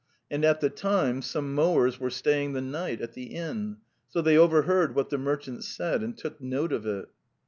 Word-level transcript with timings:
And 0.31 0.43
at 0.43 0.61
the 0.61 0.71
time 0.71 1.21
some 1.21 1.53
mowers 1.53 1.99
were 1.99 2.09
staying 2.09 2.53
the 2.53 2.61
night 2.61 3.01
at 3.01 3.13
the 3.13 3.35
inn. 3.35 3.77
So 4.07 4.19
they 4.23 4.35
overheard 4.35 4.95
what 4.95 5.09
the 5.11 5.19
merchants 5.19 5.67
said 5.67 6.01
and 6.01 6.17
took 6.17 6.41
note 6.41 6.73
of 6.73 6.87
it." 6.87 7.07